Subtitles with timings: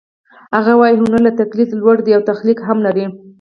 [0.55, 3.05] هغه وايي هنر له تقلید لوړ دی او تخلیق هم لري